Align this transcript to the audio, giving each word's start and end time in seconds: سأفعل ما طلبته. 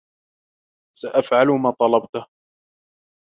سأفعل 0.95 1.47
ما 1.47 1.71
طلبته. 1.79 2.25